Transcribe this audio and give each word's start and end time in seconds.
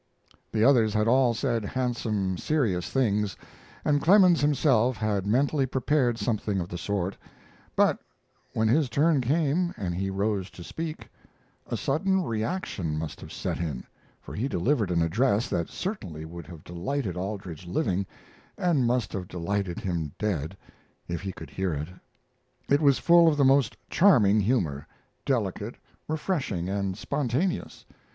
The 0.51 0.63
others 0.63 0.95
had 0.95 1.07
all 1.07 1.35
said 1.35 1.63
handsome, 1.63 2.35
serious 2.35 2.89
things, 2.89 3.37
and 3.85 4.01
Clemens 4.01 4.41
himself 4.41 4.97
had 4.97 5.27
mentally 5.27 5.67
prepared 5.67 6.17
something 6.17 6.59
of 6.59 6.69
the 6.69 6.77
sort; 6.79 7.15
but 7.75 7.99
when 8.53 8.67
his 8.67 8.89
turn 8.89 9.21
came, 9.21 9.75
and 9.77 9.93
he 9.93 10.09
rose 10.09 10.49
to 10.49 10.63
speak, 10.63 11.07
a 11.67 11.77
sudden 11.77 12.23
reaction 12.23 12.97
must 12.97 13.21
have 13.21 13.31
set 13.31 13.59
in, 13.59 13.83
for 14.19 14.33
he 14.33 14.47
delivered 14.47 14.89
an 14.89 15.03
address 15.03 15.47
that 15.49 15.69
certainly 15.69 16.25
would 16.25 16.47
have 16.47 16.63
delighted 16.63 17.15
Aldrich 17.15 17.67
living, 17.67 18.07
and 18.57 18.87
must 18.87 19.13
have 19.13 19.27
delighted 19.27 19.81
him 19.81 20.13
dead, 20.17 20.57
if 21.07 21.21
he 21.21 21.31
could 21.31 21.51
hear 21.51 21.75
it. 21.75 21.89
It 22.67 22.81
was 22.81 22.97
full 22.97 23.27
of 23.27 23.37
the 23.37 23.45
most 23.45 23.77
charming 23.87 24.39
humor, 24.39 24.87
delicate, 25.27 25.75
refreshing, 26.07 26.69
and 26.69 26.97
spontaneous. 26.97 27.85